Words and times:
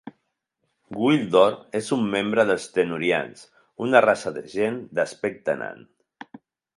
Gwildor 0.99 1.57
és 1.79 1.89
un 1.97 2.07
membre 2.15 2.45
dels 2.51 2.65
Tenurians, 2.77 3.43
una 3.89 4.01
raça 4.07 4.33
de 4.39 4.43
gent 4.55 4.81
d'aspecte 5.01 5.57
nan. 5.61 5.85